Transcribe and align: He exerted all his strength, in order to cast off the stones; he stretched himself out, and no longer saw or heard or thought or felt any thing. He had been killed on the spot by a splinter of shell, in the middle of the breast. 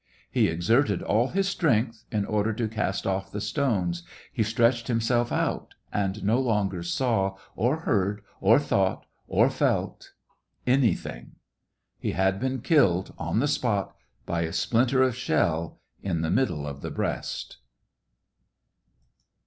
He 0.31 0.47
exerted 0.47 1.03
all 1.03 1.27
his 1.27 1.47
strength, 1.47 2.05
in 2.11 2.25
order 2.25 2.53
to 2.53 2.67
cast 2.67 3.05
off 3.05 3.31
the 3.31 3.39
stones; 3.39 4.01
he 4.33 4.41
stretched 4.41 4.87
himself 4.87 5.31
out, 5.31 5.75
and 5.93 6.23
no 6.23 6.39
longer 6.39 6.81
saw 6.81 7.37
or 7.55 7.81
heard 7.81 8.23
or 8.39 8.57
thought 8.57 9.05
or 9.27 9.47
felt 9.51 10.13
any 10.65 10.95
thing. 10.95 11.33
He 11.99 12.13
had 12.13 12.39
been 12.39 12.61
killed 12.61 13.13
on 13.19 13.41
the 13.41 13.47
spot 13.47 13.93
by 14.25 14.41
a 14.41 14.53
splinter 14.53 15.03
of 15.03 15.15
shell, 15.15 15.79
in 16.01 16.21
the 16.21 16.31
middle 16.31 16.65
of 16.65 16.81
the 16.81 16.89
breast. 16.89 17.57